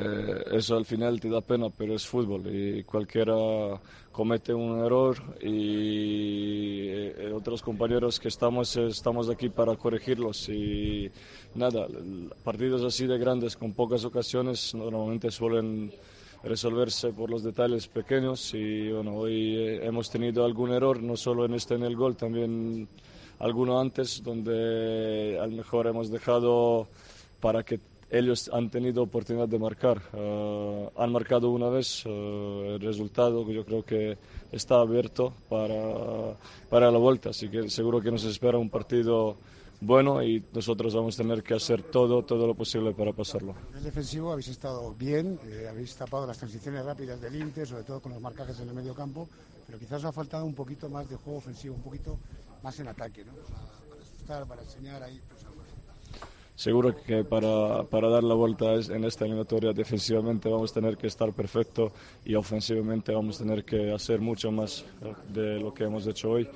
[0.53, 3.35] eso al final te da pena, pero es fútbol y cualquiera
[4.11, 11.11] comete un error y eh, otros compañeros que estamos estamos aquí para corregirlos y
[11.55, 11.87] nada,
[12.42, 15.92] partidos así de grandes con pocas ocasiones normalmente suelen
[16.42, 21.44] resolverse por los detalles pequeños y bueno, hoy eh, hemos tenido algún error, no solo
[21.44, 22.88] en este en el gol, también
[23.38, 26.88] alguno antes donde a lo mejor hemos dejado
[27.40, 27.79] para que
[28.11, 30.03] ellos han tenido oportunidad de marcar.
[30.12, 34.18] Eh, han marcado una vez, eh, el resultado yo creo que
[34.51, 36.37] está abierto para,
[36.68, 39.37] para la vuelta, así que seguro que nos espera un partido
[39.81, 43.55] bueno y nosotros vamos a tener que hacer todo, todo lo posible para pasarlo.
[43.75, 48.01] El defensivo habéis estado bien, eh, habéis tapado las transiciones rápidas del Inter, sobre todo
[48.01, 49.29] con los marcajes en el medio campo,
[49.66, 52.18] pero quizás os ha faltado un poquito más de juego ofensivo, un poquito
[52.62, 53.33] más en ataque, ¿no?
[53.33, 55.20] Para, para asustar, para enseñar ahí.
[55.29, 55.49] pues.
[56.61, 61.07] Seguro que para, para dar la vuelta en esta eliminatoria defensivamente vamos a tener que
[61.07, 61.90] estar perfecto
[62.23, 64.85] y ofensivamente vamos a tener que hacer mucho más
[65.33, 66.46] de lo que hemos hecho hoy.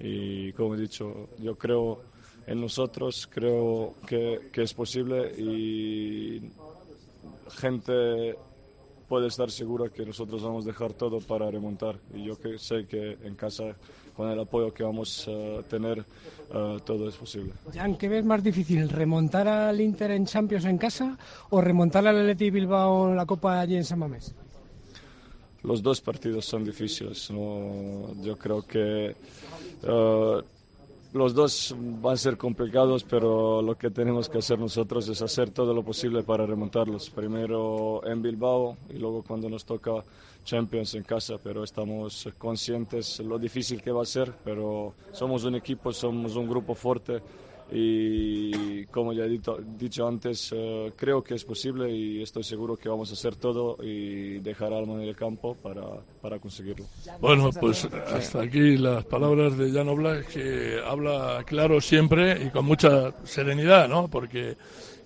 [0.00, 2.00] Y como he dicho, yo creo
[2.44, 6.50] en nosotros, creo que, que es posible y
[7.50, 8.34] gente
[9.08, 12.00] puede estar segura que nosotros vamos a dejar todo para remontar.
[12.12, 13.76] Y yo que sé que en casa,
[14.16, 16.04] con el apoyo que vamos a tener,
[16.52, 17.52] eh, todo es posible.
[17.74, 18.88] Jan, ¿qué ves más difícil?
[18.88, 21.16] ¿Remontar al Inter en Champions en casa
[21.50, 24.34] o remontar al Atleti Bilbao en la Copa allí en San Mamés?
[25.62, 27.30] Los dos partidos son difíciles.
[27.30, 28.14] ¿no?
[28.22, 29.14] Yo creo que
[29.82, 30.42] eh,
[31.12, 35.50] los dos van a ser complicados, pero lo que tenemos que hacer nosotros es hacer
[35.50, 37.10] todo lo posible para remontarlos.
[37.10, 40.02] Primero en Bilbao y luego cuando nos toca
[40.44, 45.54] Champions en casa, pero estamos conscientes lo difícil que va a ser, pero somos un
[45.54, 47.20] equipo, somos un grupo fuerte
[47.74, 52.76] y como ya he dito- dicho antes, eh, creo que es posible y estoy seguro
[52.76, 55.82] que vamos a hacer todo y dejar alma en el campo para,
[56.20, 56.84] para conseguirlo.
[57.20, 62.64] Bueno, pues hasta aquí las palabras de Jan Oblak, que habla claro siempre y con
[62.66, 64.08] mucha serenidad, ¿no?
[64.08, 64.56] Porque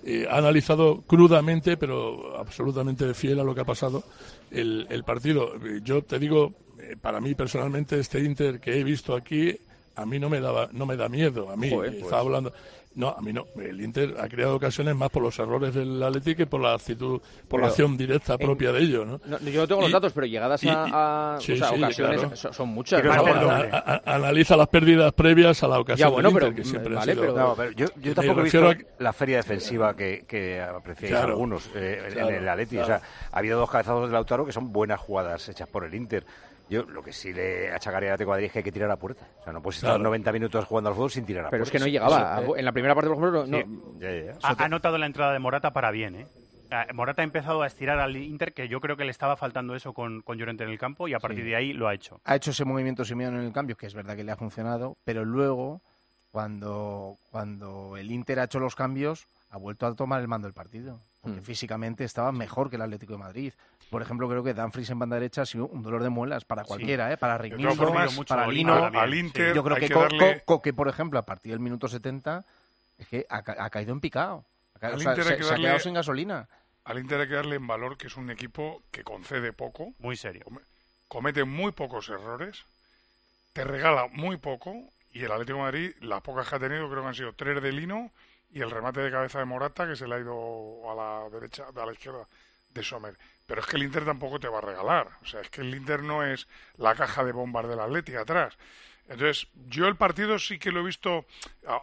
[0.05, 4.03] eh, ha analizado crudamente, pero absolutamente fiel a lo que ha pasado
[4.51, 5.55] el, el partido.
[5.57, 9.57] Eh, Yo te digo, eh, para mí personalmente, este Inter que he visto aquí,
[9.97, 11.51] a mí no me daba, no me da miedo.
[11.51, 12.05] A mí, Joder, eh, pues.
[12.05, 12.53] estaba hablando.
[12.95, 13.45] No, a mí no.
[13.61, 17.21] El Inter ha creado ocasiones más por los errores del Atleti que por la actitud,
[17.47, 19.21] por la acción directa en- propia de ellos, ¿no?
[19.27, 21.69] No, yo no tengo los Y- datos, pero llegadas y- a, a- sí, o sea,
[21.69, 22.37] sí, ocasiones claro.
[22.37, 23.03] son, son muchas.
[23.03, 23.51] Pero ¿no?
[23.51, 26.63] a- a- a- analiza las pérdidas previas a la ocasión Ya, bueno, del pero- Inter,
[26.65, 27.27] que siempre vale, ha sido...
[27.27, 31.33] pero- No, pero yo, yo tampoco he visto la feria defensiva que, que apreciáis Claro.
[31.33, 32.79] algunos eh, en- Claro, en el Atleti.
[32.79, 35.95] O sea, ha habido dos cabezazos de Lautaro que son buenas jugadas hechas por el
[35.95, 36.25] Inter.
[36.69, 38.91] Yo lo que sí le achacaría a Atlético de Madrid es que hay que tirar
[38.91, 39.25] a puerta.
[39.41, 40.03] O sea, no puedes estar Claro.
[40.05, 41.69] 90 minutos jugando al fútbol sin tirar a Pero puerta.
[41.69, 42.41] es que no llegaba.
[42.43, 43.59] eso, eh, En la primera parte, por ejemplo, no.
[43.59, 43.65] Sí.
[43.67, 44.39] no- ya, ya, ya.
[44.43, 46.27] Ha, ha notado la entrada de Morata para bien, ¿eh?
[46.73, 49.77] Ah, Morata ha empezado a estirar al Inter, que yo creo que le estaba faltando
[49.77, 51.51] eso con, con Llorente en el campo, y a partir Sí.
[51.51, 52.21] de ahí lo ha hecho.
[52.25, 54.97] ha hecho ese movimiento Simeone en el cambio, que es verdad que le ha funcionado,
[55.05, 55.81] pero luego,
[56.33, 60.55] cuando, cuando el Inter ha hecho los cambios, ha vuelto a tomar el mando del
[60.55, 60.99] partido.
[61.27, 61.45] Porque Mm.
[61.45, 63.53] físicamente estaba mejor que el Atlético de Madrid.
[63.91, 66.63] Por ejemplo, creo que Danfries en banda derecha ha sido un dolor de muelas para
[66.63, 67.17] cualquiera, ¿eh?
[67.17, 67.37] para
[67.75, 68.75] formas, para Lino.
[68.87, 71.59] al Inter Yo creo que, que Co- darle- Co- Coque, por ejemplo, a partir del
[71.61, 72.45] minuto 70,
[72.99, 74.45] es que ha, ca- ha caído en picado.
[74.77, 76.49] Ha ca- Al o sea, Inter se, hay que se ha darle- quedado sin gasolina.
[76.85, 79.93] Al Inter hay que darle en valor que es un equipo que concede poco.
[79.99, 80.45] Muy serio.
[81.09, 82.65] Comete muy pocos errores.
[83.53, 84.75] Te regala muy poco.
[85.13, 87.61] Y el Atlético de Madrid, las pocas que ha tenido, creo que han sido tres
[87.63, 88.13] de Lino
[88.51, 91.67] y el remate de cabeza de Morata, que se le ha ido a la derecha,
[91.75, 92.27] a la izquierda
[92.71, 93.17] de Sommer.
[93.47, 95.09] Pero es que el Inter tampoco te va a regalar.
[95.23, 98.57] O sea, es que el Inter no es la caja de bombas del Atlético atrás.
[99.09, 101.27] Entonces, yo el partido sí que lo he visto,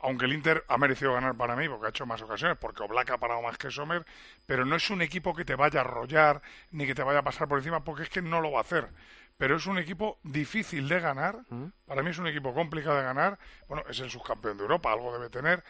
[0.01, 3.11] aunque el Inter ha merecido ganar para mí, porque ha hecho más ocasiones, porque Oblak
[3.11, 4.05] ha parado más que Sommer,
[4.45, 7.23] pero no es un equipo que te vaya a arrollar, ni que te vaya a
[7.23, 8.89] pasar por encima, porque es que no lo va a hacer.
[9.37, 11.39] Pero es un equipo difícil de ganar,
[11.85, 15.13] para mí es un equipo complicado de ganar, bueno, es el subcampeón de Europa, algo
[15.13, 15.63] debe tener,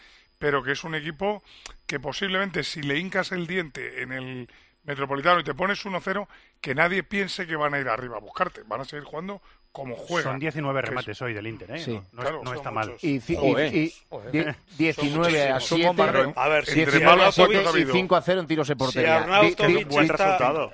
[0.44, 1.42] pero que es un equipo
[1.86, 4.50] que posiblemente si le hincas el diente en el
[4.84, 6.28] Metropolitano y te pones 1-0,
[6.60, 8.64] que nadie piense que van a ir arriba a buscarte.
[8.68, 10.34] Van a seguir jugando como juegan.
[10.34, 11.80] Son 19 que es- remates hoy del Inter, ¿eh?
[11.80, 11.94] Sí.
[11.94, 12.88] No, no Claro, no está mal.
[12.88, 13.04] muchos.
[13.06, 13.74] Y, ci- y- Joder.
[13.74, 13.94] y
[14.34, 15.14] die- Son 19
[15.50, 15.64] a muchísimos.
[15.64, 15.88] Son 7.
[15.88, 16.34] bombardeos.
[16.36, 18.68] A ver, si 19 Arnautovic a 7 ha y habido- 5 a 0 en tiros
[18.68, 19.20] de portería.
[19.42, 20.72] Di- buen resultado.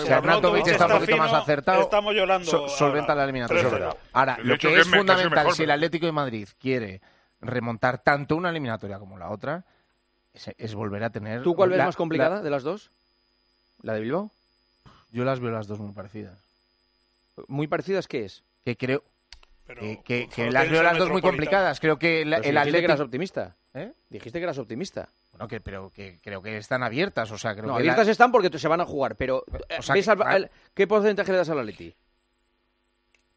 [0.00, 2.72] Si Si Arnautovic está un poquito más acertado, estamos llorando so- ahora.
[2.72, 3.62] solventa la eliminatoria.
[3.68, 3.96] 3-0.
[4.14, 7.02] Ahora, lo que es fundamental, si el Atlético de Madrid quiere
[7.40, 9.64] remontar tanto una eliminatoria como la otra,
[10.34, 11.42] es, es volver a tener...
[11.42, 12.90] ¿Tú cuál ves la- más complicada la- de las dos?
[13.82, 14.30] ¿La de Bilbao?
[15.10, 16.38] Yo las veo las dos muy parecidas.
[17.48, 18.42] ¿Muy parecidas qué es?
[18.64, 19.02] Que creo...
[19.66, 21.80] que, que- que solo las veo las dos muy complicadas.
[21.80, 22.92] Creo que la- el dijiste que Atlético...
[22.92, 23.56] eras optimista.
[23.72, 23.92] ¿Eh?
[24.10, 25.08] Dijiste que eras optimista.
[25.32, 28.12] Bueno, que, pero que creo que están abiertas, o sea, creo No, que abiertas la-
[28.12, 29.44] están porque se van a jugar, pero
[29.78, 31.94] O sea, ¿ves que- al- al- ¿qué porcentaje le das al Atleti?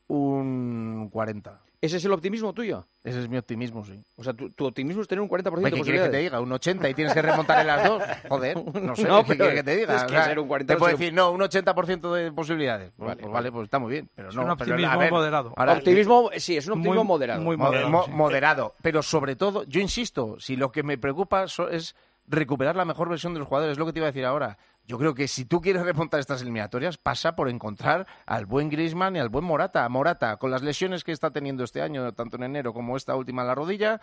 [0.08, 1.60] Un 40.
[1.82, 2.86] ¿Ese es el optimismo tuyo?
[3.04, 4.02] Ese es mi optimismo, sí.
[4.16, 6.18] O sea, tu, tu optimismo es tener un 40% Hombre, de ¿Qué quieres que te
[6.20, 6.40] diga?
[6.40, 8.02] Un 80 y tienes que remontar en las dos.
[8.30, 9.04] Joder, no sé.
[9.08, 9.96] No, ¿Qué quieres que te diga?
[9.98, 12.14] es que O sea, ser un 40 te puedo ser un- decir, no, un 80%
[12.14, 12.94] de posibilidades.
[12.96, 13.52] Pues Vale, pues vale.
[13.52, 14.10] pues está muy bien.
[14.16, 15.54] Pero Es no, un pero, optimismo ver, moderado.
[15.58, 17.42] ahora- Optimismo, sí, es un optimismo Muy- moderado.
[17.42, 18.12] muy Mo- moderado, mo- sí.
[18.12, 18.76] moderado.
[18.82, 21.96] Pero sobre todo, yo insisto, si lo que me preocupa es
[22.28, 24.58] recuperar la mejor versión de los jugadores, es lo que te iba a decir ahora.
[24.86, 29.16] Yo creo que si tú quieres remontar estas eliminatorias, pasa por encontrar al buen Griezmann
[29.16, 29.88] y al buen Morata.
[29.88, 33.44] Morata, con las lesiones que está teniendo este año, tanto en enero como esta última
[33.44, 34.02] en la rodilla,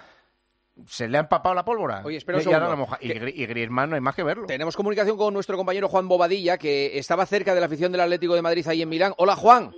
[0.87, 2.01] se le ha empapado la pólvora.
[2.05, 2.69] Oye, espera un segundo.
[2.71, 4.47] la moja- y, y Griezmann no hay más que verlo.
[4.47, 8.35] Tenemos comunicación con nuestro compañero Juan Bobadilla, que estaba cerca de la afición del Atlético
[8.35, 9.13] de Madrid ahí en Milán.
[9.19, 9.73] Hola, Juan.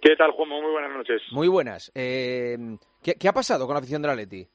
[0.00, 0.60] ¿Qué tal, Juanmo?
[0.60, 1.22] Muy buenas noches.
[1.30, 1.92] Muy buenas.
[1.94, 2.58] Eh,
[3.00, 4.48] ¿qué, qué ha pasado con la afición del Atleti?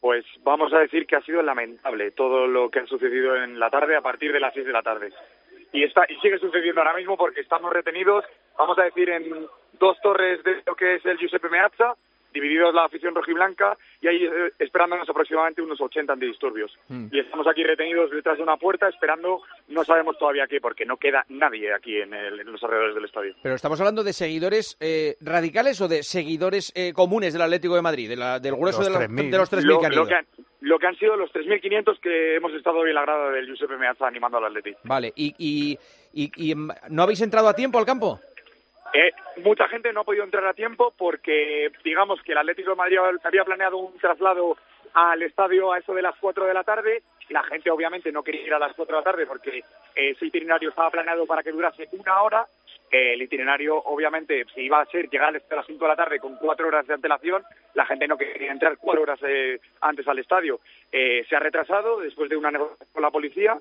[0.00, 3.70] Pues vamos a decir que ha sido lamentable todo lo que ha sucedido en la
[3.70, 5.12] tarde a partir de las 6 de la tarde.
[5.72, 8.24] Y, está, y sigue sucediendo ahora mismo porque estamos retenidos,
[8.56, 9.46] vamos a decir, en
[9.78, 11.94] dos torres de lo que es el Giuseppe Meazza,
[12.32, 16.76] divididos la afición rojiblanca, y ahí eh, esperándonos aproximadamente unos 80 antidisturbios.
[17.10, 20.96] Y estamos aquí retenidos detrás de una puerta esperando, no sabemos todavía qué, porque no
[20.96, 23.34] queda nadie aquí en, el- en los alrededores del estadio.
[23.42, 27.82] Pero estamos hablando de seguidores eh, radicales o de seguidores eh, comunes del Atlético de
[27.82, 28.98] Madrid, de la- del grueso de, los-
[29.30, 30.26] de los 3.000 Lo, que han lo que han,
[30.60, 33.76] lo que han sido los 3.500 que hemos estado hoy en la grada del Giuseppe
[33.76, 34.74] Meazza animando al Atleti.
[34.84, 35.78] Vale, y, y,
[36.12, 36.54] y- y,
[36.90, 38.20] no habéis entrado a tiempo al campo?
[38.92, 39.12] Eh,
[39.44, 42.98] mucha gente no ha podido entrar a tiempo porque, digamos, que el Atlético de Madrid
[43.22, 44.56] había planeado un traslado
[44.94, 47.02] al estadio a eso de las 4 de la tarde.
[47.28, 50.26] La gente, obviamente, no quería ir a las 4 de la tarde porque eh, ese
[50.26, 52.46] itinerario estaba planeado para que durase una hora.
[52.90, 56.18] Eh, el itinerario, obviamente, si iba a ser llegar a las 5 de la tarde
[56.18, 57.42] con cuatro horas de antelación,
[57.74, 60.60] la gente no quería entrar cuatro horas eh, antes al estadio.
[60.90, 63.58] Eh, se ha retrasado después de una negociación con la policía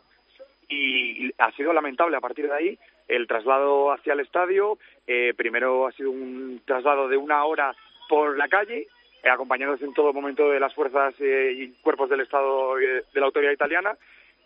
[0.70, 4.78] y ha sido lamentable a partir de ahí el traslado hacia el estadio.
[5.08, 7.74] eh, primero ha sido un traslado de una hora
[8.10, 8.88] por la calle,
[9.24, 13.20] eh, acompañados en todo momento de las fuerzas eh, y cuerpos del Estado eh, de
[13.20, 13.98] la autoridad italiana.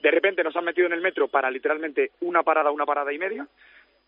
[0.01, 3.19] De repente nos han metido en el metro para literalmente una parada, una parada y
[3.19, 3.47] media.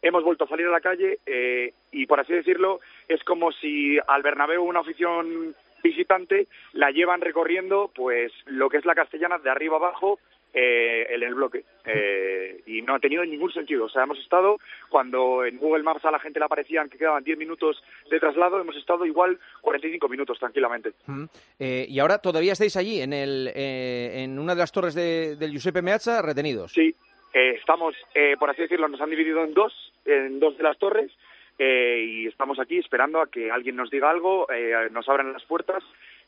[0.01, 3.97] Hemos vuelto a salir a la calle eh, y, por así decirlo, es como si
[4.07, 9.49] al Bernabéu una afición visitante la llevan recorriendo pues lo que es la castellana de
[9.49, 10.19] arriba abajo
[10.53, 13.85] eh, en el bloque Eh, y no ha tenido ningún sentido.
[13.85, 14.57] O sea, hemos estado
[14.89, 18.59] cuando en Google Maps a la gente le aparecían que quedaban 10 minutos de traslado,
[18.61, 20.93] hemos estado igual 45 minutos tranquilamente.
[21.07, 21.25] Mm.
[21.59, 25.35] Eh, y ahora todavía estáis allí, en, el, eh, en una de las torres de-
[25.35, 26.71] del Giuseppe Meazza, retenidos.
[26.71, 26.95] Sí,
[27.33, 29.73] eh, estamos, eh, por así decirlo, nos han dividido en dos,
[30.05, 31.11] en dos de las torres
[31.59, 35.43] eh, y estamos aquí esperando a que alguien nos diga algo, eh, nos abran las
[35.43, 35.83] puertas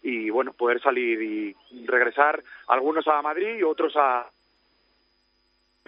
[0.05, 4.29] y bueno, poder salir y regresar algunos a Madrid y otros a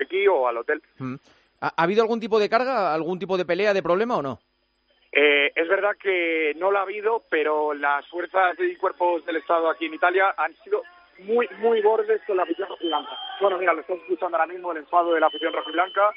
[0.01, 0.81] aquí o al hotel.
[0.97, 1.15] Mm.
[1.61, 4.39] ¿Ha, ha habido algún tipo de carga, algún tipo de pelea, de problema o no?
[5.11, 9.69] Eh, es verdad que no lo ha habido, pero las fuerzas y cuerpos del Estado
[9.69, 10.81] aquí en Italia han sido
[11.19, 13.11] muy, muy bordes con la afición rojiblanca.
[13.39, 16.11] Bueno, mira, lo estamos escuchando ahora mismo, el enfado de la afición rojiblanca.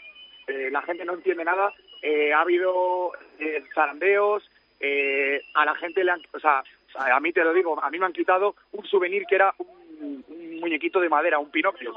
[0.46, 1.72] Eh, la gente no entiende nada.
[2.02, 4.42] Eh, ha habido eh, zarandeos.
[4.80, 6.22] eh, a la gente le han...
[6.32, 6.62] O sea,
[6.96, 10.24] a mí te lo digo, a mí me han quitado un souvenir que era un,
[10.28, 11.92] un muñequito de madera, un Pinocchio.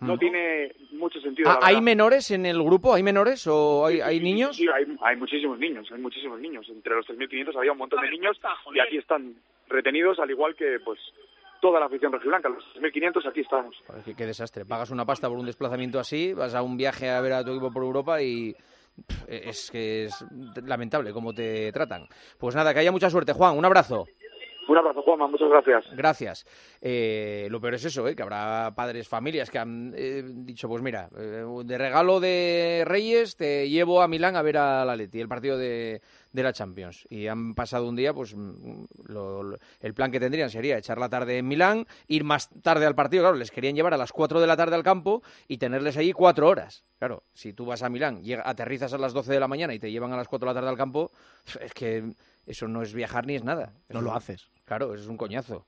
[0.00, 0.18] No Mm.
[0.18, 1.50] tiene mucho sentido.
[1.50, 2.94] Ah, la ¿Hay menores en el grupo?
[2.94, 4.54] ¿Hay menores o hay, hay niños?
[4.56, 6.68] Sí, hay, hay muchísimos niños, hay muchísimos niños.
[6.68, 8.38] Entre los 3.500 había un montón de niños
[8.72, 9.34] y aquí están
[9.66, 11.00] retenidos, al igual que pues
[11.60, 12.48] toda la afición rojiblanca.
[12.48, 13.74] Los 3.500 aquí estamos.
[14.04, 14.64] Qué, qué desastre.
[14.64, 17.50] Pagas una pasta por un desplazamiento así, vas a un viaje a ver a tu
[17.50, 18.54] equipo por Europa y
[19.26, 20.24] es que es
[20.64, 22.06] lamentable cómo te tratan.
[22.38, 23.32] Pues nada, que haya mucha suerte.
[23.32, 24.06] Juan, un abrazo.
[24.68, 25.84] Un abrazo, Juanma, muchas gracias.
[25.96, 26.46] Gracias.
[26.82, 28.14] Eh, lo peor es eso, ¿eh?
[28.14, 33.34] que habrá padres, familias que han eh, dicho, pues mira, eh, de regalo de Reyes
[33.36, 37.06] te llevo a Milán a ver al Atleti, el partido de, de la Champions.
[37.10, 40.98] Y han pasado un día, pues mm, lo- lo- el plan que tendrían sería echar
[40.98, 44.12] la tarde en Milán, ir más tarde al partido, claro, les querían llevar a las
[44.12, 46.84] 4 de la tarde al campo y tenerles ahí cuatro horas.
[46.98, 49.78] Claro, si tú vas a Milán, llega- aterrizas a las 12 de la mañana y
[49.78, 51.10] te llevan a las 4 de la tarde al campo,
[51.60, 52.12] es que
[52.46, 53.72] eso no es viajar ni es nada.
[53.88, 54.48] No lo haces.
[54.64, 55.66] Claro, eso es un coñazo.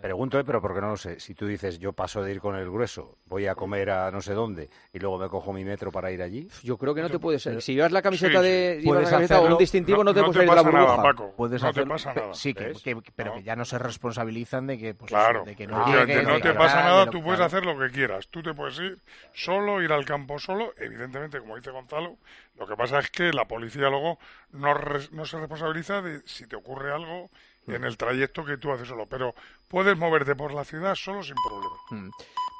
[0.00, 0.44] Pregunto, ¿eh?
[0.44, 1.20] pero porque no lo sé.
[1.20, 4.20] Si tú dices, yo paso de ir con el grueso, voy a comer a no
[4.20, 6.48] sé dónde y luego me cojo mi metro para ir allí.
[6.62, 7.62] Yo creo que no te puede ser.
[7.62, 8.82] Si llevas la camiseta Sí, de sí.
[8.82, 10.56] llevas Puedes la camiseta o un distintivo, no, te No- puede no te salir de
[10.56, 11.02] la pasa nada, burbuja.
[11.02, 11.34] Paco.
[11.36, 14.66] Puedes No te hacerlo, pasa nada, Sí, que, que- pero que ya no se responsabilizan
[14.66, 17.22] de que, pues, eso, Claro, de que no llegues, no te que pasa nada, tú
[17.22, 17.44] puedes claro.
[17.44, 18.28] hacer lo que quieras.
[18.28, 18.98] Tú te puedes ir
[19.32, 20.72] solo, ir al campo solo.
[20.76, 22.16] Evidentemente, como dice Gonzalo,
[22.56, 24.18] lo que pasa es que la policía luego
[24.50, 24.74] no,
[25.12, 27.30] no se responsabiliza de si te ocurre algo.
[27.66, 29.06] En el trayecto que tú haces solo.
[29.06, 29.34] Pero
[29.68, 31.76] puedes moverte por la ciudad solo sin problema.
[31.90, 32.10] Mm.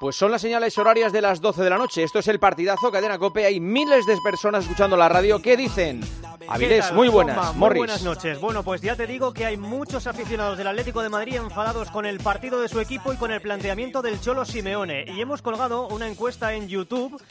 [0.01, 2.03] Pues son las señales horarias de las 12 de la noche.
[2.03, 3.47] Esto es el partidazo, cadena Cope.
[3.47, 5.41] Hay miles de personas escuchando la radio.
[5.41, 6.01] ¿Qué dicen?
[6.01, 7.53] ¿Qué Avilés, muy buenas.
[7.53, 7.79] Muy Morris.
[7.79, 8.41] buenas noches.
[8.41, 12.05] Bueno, pues ya te digo que hay muchos aficionados del Atlético de Madrid enfadados con
[12.05, 15.05] el partido de su equipo y con el planteamiento del Cholo Simeone.
[15.07, 17.23] Y hemos colgado una encuesta en YouTube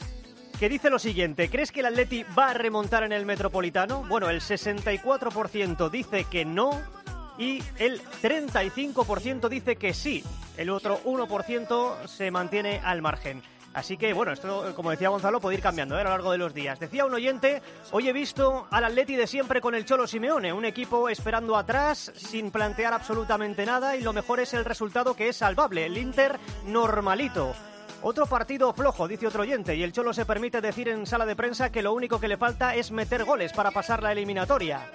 [0.58, 1.50] que dice lo siguiente.
[1.50, 4.04] ¿Crees que el Atleti va a remontar en el Metropolitano?
[4.08, 6.80] Bueno, el 64% dice que no
[7.38, 10.22] y el 35% dice que sí.
[10.56, 13.42] El otro 1% se mantiene al margen.
[13.74, 16.02] Así que, bueno, esto, como decía Gonzalo, puede ir cambiando ¿eh?
[16.02, 16.78] a lo largo de los días.
[16.78, 20.66] Decía un oyente, hoy he visto al Atleti de siempre con el Cholo Simeone, un
[20.66, 25.36] equipo esperando atrás, sin plantear absolutamente nada, y lo mejor es el resultado que es
[25.36, 27.54] salvable, el Inter normalito.
[28.02, 31.36] Otro partido flojo, dice otro oyente, y el Cholo se permite decir en sala de
[31.36, 34.90] prensa que lo único que le falta es meter goles para pasar la eliminatoria.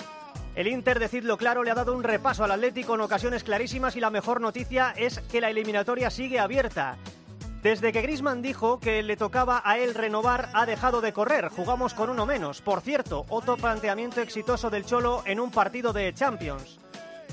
[0.57, 3.99] El Inter, decidlo claro, le ha dado un repaso al Atlético en ocasiones clarísimas y
[3.99, 6.97] la mejor noticia es que la eliminatoria sigue abierta.
[7.61, 11.49] Desde que Grisman dijo que le tocaba a él renovar, ha dejado de correr.
[11.49, 12.61] Jugamos con uno menos.
[12.61, 16.79] Por cierto, otro planteamiento exitoso del Cholo en un partido de Champions.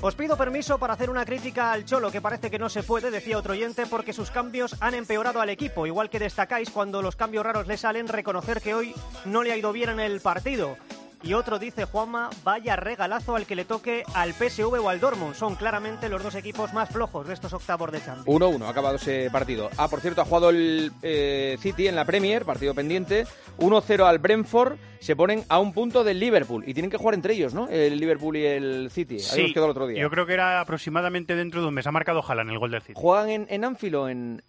[0.03, 3.11] Os pido permiso para hacer una crítica al Cholo, que parece que no se puede,
[3.11, 5.87] decía otro oyente, porque sus cambios han empeorado al equipo.
[5.87, 9.57] Igual que destacáis cuando los cambios raros le salen, reconocer que hoy no le ha
[9.57, 10.77] ido bien en el partido.
[11.25, 15.35] Y otro dice Juanma, vaya regalazo al que le toque al PSV o al Dortmund.
[15.35, 18.27] Son claramente los dos equipos más flojos de estos octavos de Champions.
[18.27, 19.71] 1-1, ha acabado ese partido.
[19.79, 23.27] Ah, por cierto, ha jugado el eh, City en la Premier, partido pendiente.
[23.59, 24.77] 1-0 al Brentford.
[25.01, 26.63] Se ponen a un punto del Liverpool.
[26.67, 27.69] Y tienen que jugar entre ellos, ¿no?
[27.69, 29.17] El Liverpool y el City.
[29.33, 30.03] Habíamos quedado el otro día.
[30.03, 31.87] yo creo que era aproximadamente dentro de un mes.
[31.87, 32.95] Ha marcado Haaland el gol del City.
[32.97, 34.43] ¿Juegan en, en Anfield o en.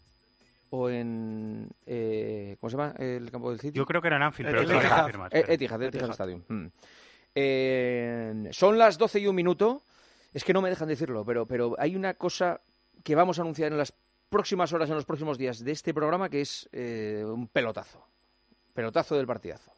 [0.75, 1.69] O en.
[1.85, 3.77] eh, ¿Cómo se llama el campo del City?
[3.77, 5.07] Yo creo que era en Anfield, pero que Etihad.
[5.07, 5.53] Eh, espera.
[5.53, 6.11] Etihad, Etihad Etihad.
[6.11, 6.41] Stadium.
[6.47, 6.65] Mm.
[7.33, 9.81] Eh, son las 12 y un minuto.
[10.33, 12.59] Es que no me dejan decirlo, pero, pero hay una cosa
[13.03, 13.93] que vamos a anunciar en las
[14.29, 18.05] próximas horas, en los próximos días de este programa, que es eh, un pelotazo.
[18.73, 19.71] Pelotazo del partidazo.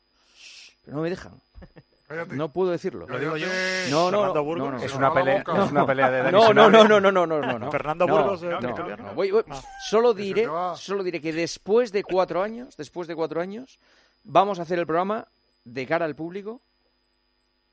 [0.83, 1.33] Pero no me dejan.
[2.29, 3.05] No puedo decirlo.
[3.07, 3.47] Lo digo yo.
[3.89, 4.71] No, no, Fernando no, Burgos.
[4.71, 4.83] no, no.
[4.83, 7.41] Es una pelea- No, es una pelea de No, no, no, no, no, no, no,
[7.41, 7.71] no, no.
[7.71, 9.03] Fernando Burgos, no, que no, todavía no.
[9.07, 9.13] no.
[9.13, 9.43] Voy- voy-.
[9.89, 13.77] Solo diré, solo diré que después de cuatro años, después de cuatro años,
[14.23, 15.27] vamos a hacer el programa
[15.65, 16.61] de cara al público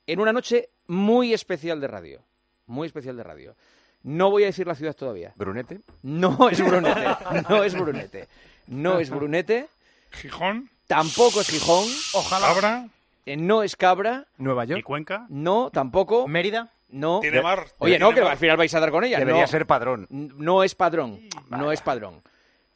[0.06, 2.20] en una noche muy especial de radio.
[2.66, 3.54] Muy especial de radio.
[4.02, 5.32] No voy a decir la ciudad todavía.
[5.36, 5.80] ¿Brunete?
[6.02, 7.16] No es Brunete.
[7.48, 8.28] No es Brunete.
[8.66, 9.68] No es Brunete.
[10.10, 10.70] ¿Gijón?
[10.86, 11.86] Tampoco es Gijón.
[12.14, 12.48] Ojalá.
[12.48, 12.88] ¿Cabra?
[13.26, 14.26] Eh, no es Cabra.
[14.36, 14.80] ¿Nueva York?
[14.80, 15.26] ¿Y Cuenca?
[15.28, 16.28] No, tampoco.
[16.28, 16.72] ¿Mérida?
[16.90, 17.20] No.
[17.20, 17.66] Tiene mar.
[17.78, 19.18] Oye, Tiene no, que al final vais a dar con ella.
[19.18, 19.48] Debería no.
[19.48, 20.06] ser padrón.
[20.10, 21.20] No es padrón.
[21.48, 22.22] No es padrón.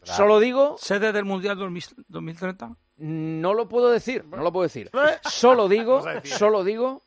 [0.03, 0.77] Solo digo.
[0.79, 1.57] ¿Sede del Mundial
[2.09, 2.77] 2030?
[2.99, 4.91] No lo puedo decir, no lo puedo decir.
[5.23, 7.03] Solo digo, solo digo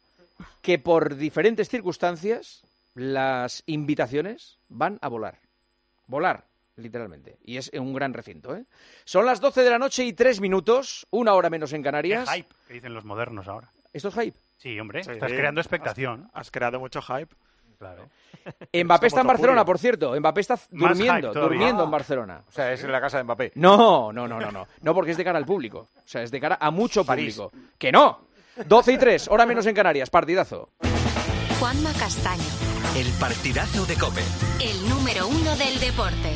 [0.61, 5.39] que por diferentes circunstancias las invitaciones van a volar.
[6.07, 6.45] Volar,
[6.81, 7.37] literalmente.
[7.45, 8.65] Y es un gran recinto, ¿eh?
[9.05, 12.29] Son las 12 de la noche y 3 minutos, una hora menos en Qué Canarias.
[12.29, 13.69] hype que dicen los modernos ahora.
[13.93, 14.37] ¿Esto es hype?
[14.57, 15.11] Sí, hombre, Sí.
[15.11, 16.29] estás creando expectación.
[16.33, 17.33] Has, has creado mucho hype.
[17.79, 18.07] Claro.
[18.73, 19.65] Mbappé está en Barcelona, Julio.
[19.65, 20.19] por cierto.
[20.19, 21.85] Mbappé está Más durmiendo, durmiendo Ah.
[21.85, 22.43] en Barcelona.
[22.47, 23.51] O sea, es en la casa de Mbappé.
[23.55, 24.67] No, no, no, no, no.
[24.81, 25.87] No porque es de cara al público.
[25.95, 27.35] O sea, es de cara a mucho París.
[27.37, 27.73] público.
[27.77, 28.27] ¡Que no!
[28.65, 30.69] 12 y 3, hora menos en Canarias, partidazo.
[31.59, 32.43] Juanma Castaño,
[32.95, 34.21] El partidazo de Cope.
[34.59, 36.35] el número uno del deporte.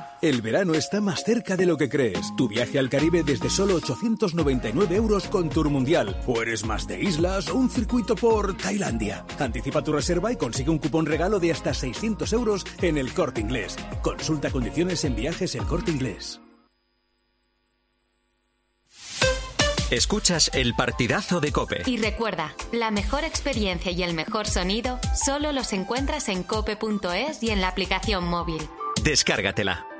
[0.21, 2.35] El verano está más cerca de lo que crees.
[2.35, 6.15] Tu viaje al Caribe desde solo 899 euros con Tour Mundial.
[6.27, 9.25] O eres más de islas o un circuito por Tailandia.
[9.39, 13.41] Anticipa tu reserva y consigue un cupón regalo de hasta 600 euros en el Corte
[13.41, 13.75] Inglés.
[14.03, 16.39] Consulta condiciones en viajes El Corte Inglés.
[19.89, 21.81] Escuchas el partidazo de Cope.
[21.87, 27.49] Y recuerda, la mejor experiencia y el mejor sonido solo los encuentras en cope.es y
[27.49, 28.61] en la aplicación móvil.
[29.03, 29.90] Descárgatela.